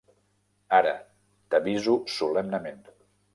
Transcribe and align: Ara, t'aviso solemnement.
Ara, 0.77 0.93
t'aviso 1.51 1.99
solemnement. 2.17 2.83